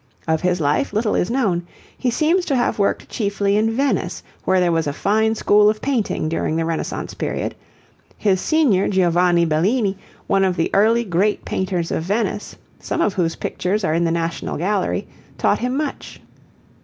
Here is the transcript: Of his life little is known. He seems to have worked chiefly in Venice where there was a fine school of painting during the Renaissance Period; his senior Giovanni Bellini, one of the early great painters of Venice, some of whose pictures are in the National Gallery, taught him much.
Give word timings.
Of 0.27 0.41
his 0.41 0.59
life 0.59 0.93
little 0.93 1.13
is 1.13 1.29
known. 1.29 1.61
He 1.95 2.09
seems 2.09 2.43
to 2.45 2.55
have 2.55 2.79
worked 2.79 3.07
chiefly 3.07 3.55
in 3.55 3.69
Venice 3.69 4.23
where 4.45 4.59
there 4.59 4.71
was 4.71 4.87
a 4.87 4.93
fine 4.93 5.35
school 5.35 5.69
of 5.69 5.79
painting 5.79 6.27
during 6.27 6.55
the 6.55 6.65
Renaissance 6.65 7.13
Period; 7.13 7.53
his 8.17 8.41
senior 8.41 8.87
Giovanni 8.87 9.45
Bellini, 9.45 9.95
one 10.25 10.43
of 10.43 10.55
the 10.55 10.71
early 10.73 11.03
great 11.03 11.45
painters 11.45 11.91
of 11.91 12.01
Venice, 12.01 12.55
some 12.79 12.99
of 12.99 13.13
whose 13.13 13.35
pictures 13.35 13.83
are 13.83 13.93
in 13.93 14.03
the 14.05 14.09
National 14.09 14.57
Gallery, 14.57 15.05
taught 15.37 15.59
him 15.59 15.77
much. 15.77 16.19